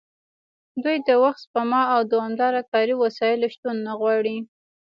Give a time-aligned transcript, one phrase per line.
[0.83, 4.37] دوی د وخت سپما او دوامداره کاري وسایلو شتون نه غواړي